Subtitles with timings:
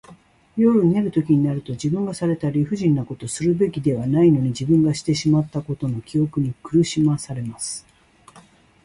[0.57, 7.85] 夜寝るときになると、自分がされた理不尽なこと、するべきではないのに自分がしてしまったことの記憶に苦しまされます。